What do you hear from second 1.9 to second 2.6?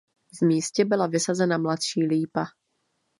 lípa.